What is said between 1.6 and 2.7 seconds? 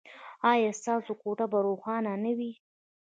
روښانه نه وي؟